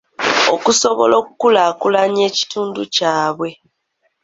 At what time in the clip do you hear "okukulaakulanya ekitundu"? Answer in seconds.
1.21-2.81